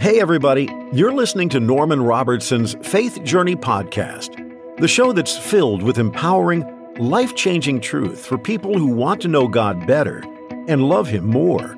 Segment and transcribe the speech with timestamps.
[0.00, 4.30] Hey, everybody, you're listening to Norman Robertson's Faith Journey Podcast,
[4.76, 9.48] the show that's filled with empowering, life changing truth for people who want to know
[9.48, 10.22] God better
[10.68, 11.76] and love Him more.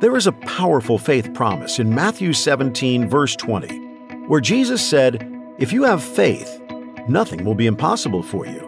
[0.00, 3.78] There is a powerful faith promise in Matthew 17, verse 20,
[4.26, 5.26] where Jesus said,
[5.58, 6.60] If you have faith,
[7.08, 8.60] nothing will be impossible for you.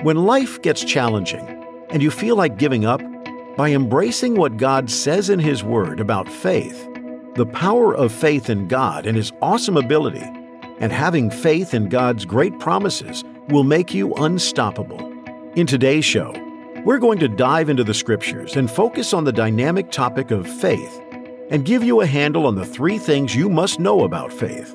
[0.00, 1.46] When life gets challenging
[1.90, 3.02] and you feel like giving up,
[3.58, 6.88] by embracing what God says in His Word about faith,
[7.36, 10.24] the power of faith in God and His awesome ability,
[10.80, 15.12] and having faith in God's great promises will make you unstoppable.
[15.54, 16.32] In today's show,
[16.84, 21.00] we're going to dive into the Scriptures and focus on the dynamic topic of faith
[21.50, 24.74] and give you a handle on the three things you must know about faith.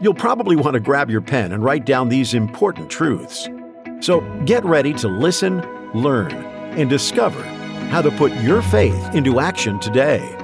[0.00, 3.48] You'll probably want to grab your pen and write down these important truths.
[4.00, 5.60] So get ready to listen,
[5.94, 7.42] learn, and discover
[7.88, 10.36] how to put your faith into action today.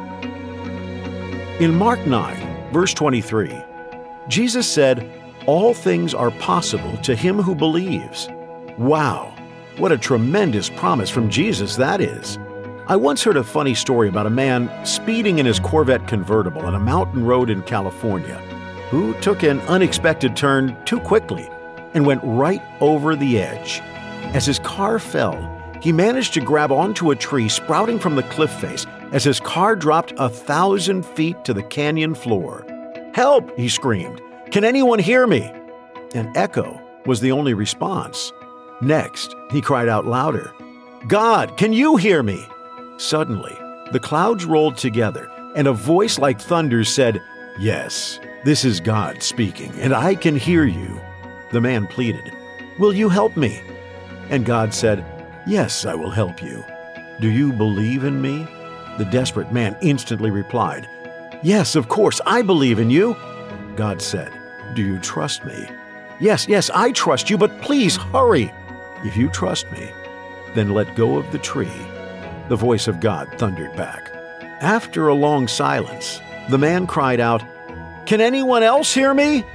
[1.61, 3.55] In Mark 9, verse 23,
[4.29, 5.13] Jesus said,
[5.45, 8.31] All things are possible to him who believes.
[8.79, 9.35] Wow,
[9.77, 12.39] what a tremendous promise from Jesus that is.
[12.87, 16.77] I once heard a funny story about a man speeding in his Corvette convertible on
[16.77, 18.39] a mountain road in California
[18.89, 21.47] who took an unexpected turn too quickly
[21.93, 23.81] and went right over the edge.
[24.33, 25.37] As his car fell,
[25.83, 29.77] he managed to grab onto a tree sprouting from the cliff face as his car
[29.77, 32.65] dropped a thousand feet to the canyon floor.
[33.15, 33.57] Help!
[33.59, 34.21] he screamed.
[34.51, 35.53] Can anyone hear me?
[36.15, 38.33] An echo was the only response.
[38.81, 40.53] Next, he cried out louder,
[41.09, 42.45] God, can you hear me?
[42.99, 43.57] Suddenly,
[43.93, 47.23] the clouds rolled together, and a voice like thunder said,
[47.59, 51.01] Yes, this is God speaking, and I can hear you.
[51.53, 52.33] The man pleaded,
[52.79, 53.61] Will you help me?
[54.29, 55.05] And God said,
[55.47, 56.65] Yes, I will help you.
[57.21, 58.47] Do you believe in me?
[59.01, 60.87] The desperate man instantly replied,
[61.43, 63.17] Yes, of course, I believe in you.
[63.75, 64.31] God said,
[64.75, 65.67] Do you trust me?
[66.21, 68.53] Yes, yes, I trust you, but please hurry.
[69.03, 69.89] If you trust me,
[70.55, 71.73] then let go of the tree.
[72.51, 74.11] The voice of God thundered back.
[74.61, 76.21] After a long silence,
[76.51, 77.43] the man cried out,
[78.05, 79.47] Can anyone else hear me?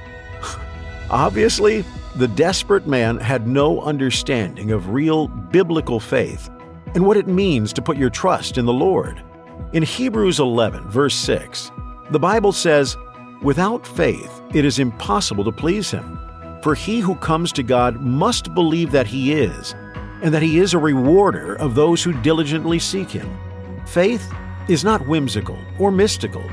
[1.08, 1.84] Obviously,
[2.16, 6.50] the desperate man had no understanding of real biblical faith
[6.96, 9.22] and what it means to put your trust in the Lord.
[9.72, 11.70] In Hebrews 11, verse 6,
[12.10, 12.96] the Bible says,
[13.42, 16.18] Without faith, it is impossible to please Him.
[16.62, 19.74] For he who comes to God must believe that He is,
[20.22, 23.28] and that He is a rewarder of those who diligently seek Him.
[23.86, 24.32] Faith
[24.68, 26.44] is not whimsical or mystical.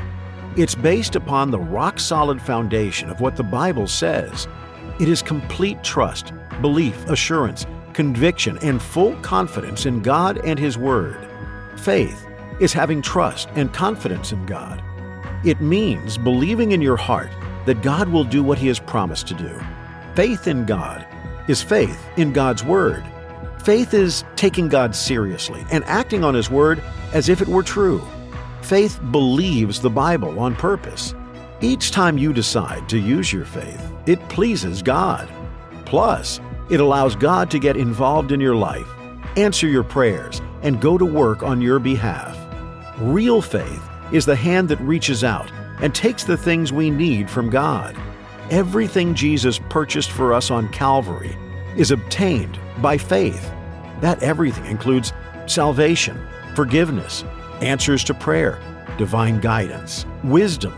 [0.56, 4.48] It's based upon the rock solid foundation of what the Bible says
[5.00, 11.28] it is complete trust, belief, assurance, conviction, and full confidence in God and His Word.
[11.78, 12.28] Faith
[12.60, 14.84] is having trust and confidence in God.
[15.44, 17.32] It means believing in your heart
[17.66, 19.60] that God will do what He has promised to do.
[20.16, 21.06] Faith in God
[21.48, 23.04] is faith in God's Word.
[23.64, 26.82] Faith is taking God seriously and acting on His Word
[27.14, 28.02] as if it were true.
[28.62, 31.14] Faith believes the Bible on purpose.
[31.62, 35.30] Each time you decide to use your faith, it pleases God.
[35.86, 36.40] Plus,
[36.70, 38.88] it allows God to get involved in your life,
[39.38, 42.38] answer your prayers, and go to work on your behalf.
[43.00, 47.50] Real faith is the hand that reaches out and takes the things we need from
[47.50, 47.98] God.
[48.52, 51.36] Everything Jesus purchased for us on Calvary
[51.76, 53.52] is obtained by faith.
[54.02, 55.12] That everything includes
[55.48, 56.20] salvation,
[56.56, 57.24] forgiveness,
[57.62, 58.60] answers to prayer,
[59.00, 60.78] divine guidance, wisdom,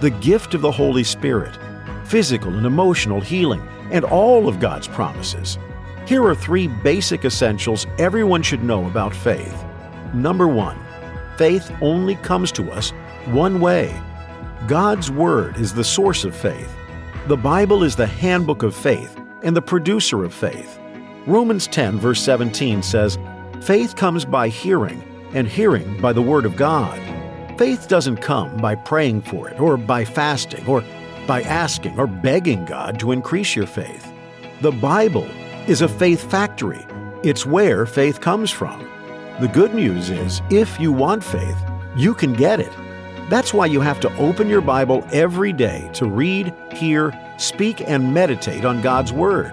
[0.00, 1.58] the gift of the Holy Spirit,
[2.04, 5.58] physical and emotional healing, and all of God's promises.
[6.06, 9.64] Here are three basic essentials everyone should know about faith.
[10.12, 10.78] Number one,
[11.36, 12.90] faith only comes to us
[13.26, 13.94] one way.
[14.66, 16.74] God's Word is the source of faith.
[17.26, 20.78] The Bible is the handbook of faith and the producer of faith.
[21.26, 23.18] Romans 10, verse 17 says,
[23.60, 25.02] Faith comes by hearing,
[25.34, 26.98] and hearing by the Word of God.
[27.58, 30.84] Faith doesn't come by praying for it, or by fasting, or
[31.26, 34.12] by asking or begging God to increase your faith.
[34.60, 35.26] The Bible
[35.66, 36.86] is a faith factory.
[37.24, 38.88] It's where faith comes from.
[39.38, 41.62] The good news is, if you want faith,
[41.94, 42.72] you can get it.
[43.28, 48.14] That's why you have to open your Bible every day to read, hear, speak, and
[48.14, 49.52] meditate on God's Word.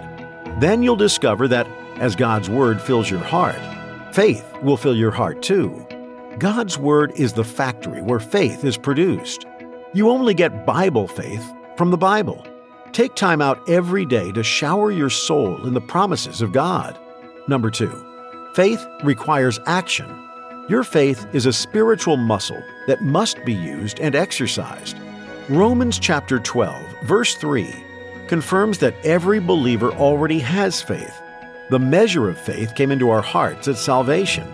[0.61, 3.59] Then you'll discover that as God's Word fills your heart,
[4.15, 5.85] faith will fill your heart too.
[6.39, 9.45] God's Word is the factory where faith is produced.
[9.91, 11.43] You only get Bible faith
[11.75, 12.47] from the Bible.
[12.93, 16.97] Take time out every day to shower your soul in the promises of God.
[17.49, 18.12] Number two,
[18.53, 20.29] faith requires action.
[20.69, 24.97] Your faith is a spiritual muscle that must be used and exercised.
[25.49, 27.73] Romans chapter 12, verse 3
[28.27, 31.19] confirms that every believer already has faith.
[31.69, 34.47] The measure of faith came into our hearts at salvation.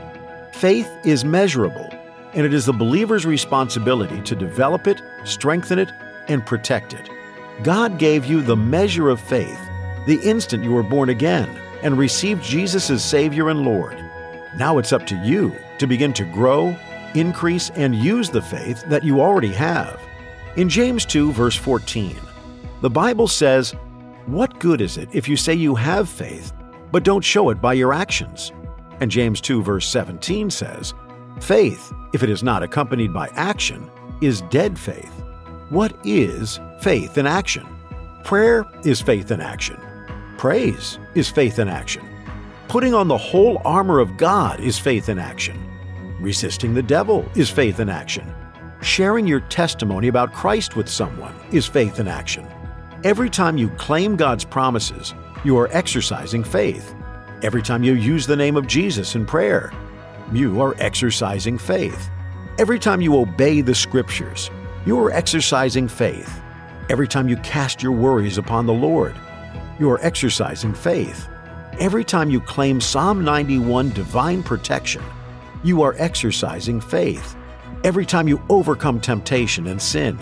[0.54, 1.90] Faith is measurable,
[2.34, 5.90] and it is the believer's responsibility to develop it, strengthen it,
[6.28, 7.10] and protect it.
[7.63, 9.60] God gave you the measure of faith
[10.07, 11.50] the instant you were born again
[11.84, 13.98] and received Jesus as Savior and Lord.
[14.58, 16.76] Now it's up to you to begin to grow,
[17.16, 20.00] increase, and use the faith that you already have.
[20.56, 22.18] In James 2, verse 14,
[22.81, 23.76] the Bible says,
[24.26, 26.54] What good is it if you say you have faith,
[26.92, 28.52] but don't show it by your actions?
[29.00, 30.94] And James 2, verse 17 says,
[31.40, 33.90] Faith, if it is not accompanied by action,
[34.22, 35.12] is dead faith.
[35.70, 37.66] What is faith in action?
[38.24, 39.80] Prayer is faith in action.
[40.40, 42.02] Praise is faith in action.
[42.70, 45.62] Putting on the whole armor of God is faith in action.
[46.22, 48.34] Resisting the devil is faith in action.
[48.82, 52.48] Sharing your testimony about Christ with someone is faith in action.
[53.04, 55.14] Every time you claim God's promises,
[55.44, 56.96] you are exercising faith.
[57.44, 59.74] Every time you use the name of Jesus in prayer,
[60.32, 62.10] you are exercising faith.
[62.58, 64.50] Every time you obey the Scriptures,
[64.86, 66.40] you are exercising faith.
[66.90, 69.18] Every time you cast your worries upon the Lord,
[69.80, 71.28] you are exercising faith.
[71.80, 75.02] Every time you claim Psalm 91 divine protection,
[75.64, 77.36] you are exercising faith.
[77.86, 80.20] Every time you overcome temptation and sin,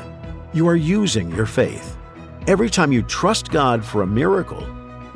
[0.53, 1.97] you are using your faith.
[2.45, 4.65] Every time you trust God for a miracle,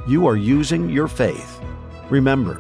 [0.08, 1.62] you are using your faith.
[2.10, 2.60] Remember,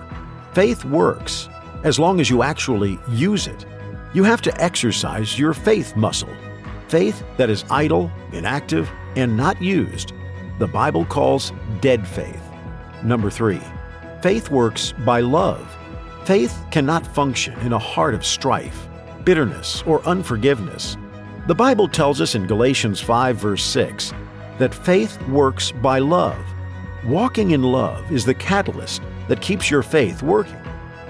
[0.53, 1.49] faith works
[1.83, 3.65] as long as you actually use it.
[4.13, 6.33] You have to exercise your faith muscle.
[6.87, 10.13] Faith that is idle, inactive, and not used,
[10.61, 12.43] the Bible calls dead faith.
[13.03, 13.59] Number three,
[14.21, 15.75] faith works by love.
[16.23, 18.87] Faith cannot function in a heart of strife
[19.25, 20.97] bitterness, or unforgiveness.
[21.47, 24.13] The Bible tells us in Galatians 5, verse 6,
[24.57, 26.43] that faith works by love.
[27.05, 30.59] Walking in love is the catalyst that keeps your faith working.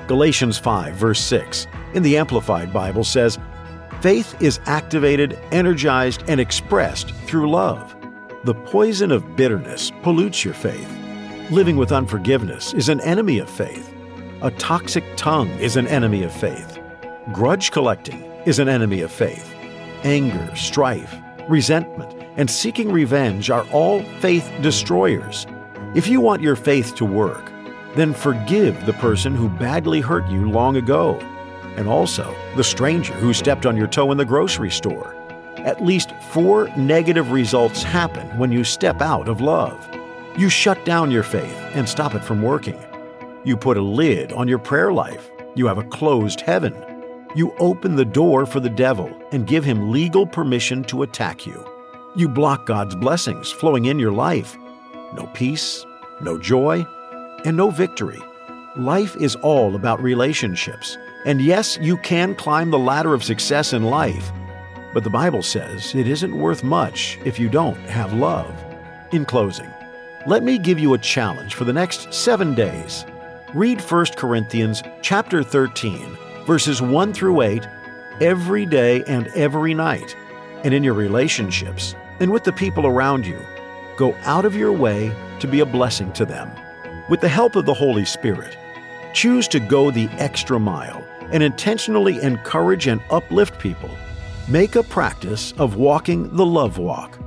[0.07, 3.37] Galatians 5, verse 6, in the Amplified Bible says,
[4.01, 7.95] Faith is activated, energized, and expressed through love.
[8.43, 10.89] The poison of bitterness pollutes your faith.
[11.51, 13.93] Living with unforgiveness is an enemy of faith.
[14.41, 16.79] A toxic tongue is an enemy of faith.
[17.31, 19.53] Grudge collecting is an enemy of faith.
[20.03, 21.15] Anger, strife,
[21.47, 25.45] resentment, and seeking revenge are all faith destroyers.
[25.93, 27.51] If you want your faith to work,
[27.95, 31.19] then forgive the person who badly hurt you long ago,
[31.77, 35.15] and also the stranger who stepped on your toe in the grocery store.
[35.65, 39.87] At least four negative results happen when you step out of love.
[40.37, 42.79] You shut down your faith and stop it from working.
[43.43, 45.29] You put a lid on your prayer life.
[45.55, 46.73] You have a closed heaven
[47.33, 51.65] you open the door for the devil and give him legal permission to attack you.
[52.13, 54.57] You block God's blessings flowing in your life.
[55.15, 55.85] No peace,
[56.19, 56.85] no joy,
[57.45, 58.19] and no victory.
[58.75, 60.97] Life is all about relationships.
[61.25, 64.29] And yes, you can climb the ladder of success in life,
[64.93, 68.53] but the Bible says it isn't worth much if you don't have love.
[69.11, 69.71] In closing,
[70.27, 73.05] let me give you a challenge for the next seven days.
[73.53, 77.67] Read 1 Corinthians chapter 13 verses 1 through 8,
[78.19, 80.15] every day and every night,
[80.63, 83.39] and in your relationships and with the people around you.
[83.97, 86.51] Go out of your way to be a blessing to them.
[87.09, 88.57] With the help of the Holy Spirit,
[89.13, 93.89] choose to go the extra mile and intentionally encourage and uplift people.
[94.47, 97.17] Make a practice of walking the love walk.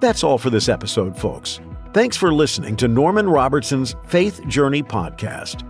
[0.00, 1.60] That's all for this episode, folks.
[1.92, 5.62] Thanks for listening to Norman Robertson's Faith Journey podcast.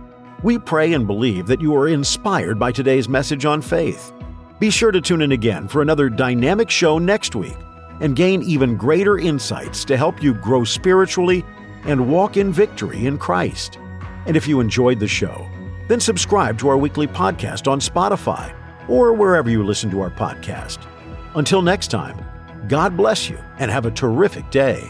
[0.43, 4.11] We pray and believe that you are inspired by today's message on faith.
[4.59, 7.55] Be sure to tune in again for another dynamic show next week
[8.01, 11.45] and gain even greater insights to help you grow spiritually
[11.85, 13.77] and walk in victory in Christ.
[14.25, 15.47] And if you enjoyed the show,
[15.87, 18.53] then subscribe to our weekly podcast on Spotify
[18.89, 20.79] or wherever you listen to our podcast.
[21.35, 22.23] Until next time,
[22.69, 24.89] God bless you and have a terrific day.